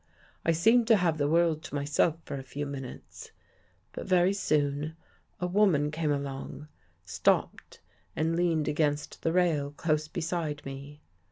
[0.47, 3.29] "I seemed to have the world to myself for a few minutes,
[3.91, 4.95] but very soon
[5.39, 6.69] a woman came along,
[7.05, 7.81] stopped
[8.15, 11.01] and leaned against the rail close beside me.